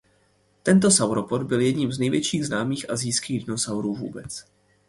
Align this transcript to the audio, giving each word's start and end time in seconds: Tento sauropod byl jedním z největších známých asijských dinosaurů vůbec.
Tento 0.63 0.89
sauropod 0.91 1.43
byl 1.43 1.59
jedním 1.61 1.91
z 1.91 1.99
největších 1.99 2.45
známých 2.45 2.89
asijských 2.89 3.45
dinosaurů 3.45 3.95
vůbec. 3.95 4.45